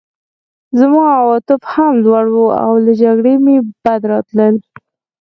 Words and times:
زما 0.79 1.03
عواطف 1.19 1.61
هم 1.73 1.93
لوړ 2.05 2.25
وو 2.33 2.47
او 2.63 2.71
له 2.85 2.91
جګړې 3.01 3.33
مې 3.45 3.55
بد 3.83 4.01
راتلل 4.11 4.55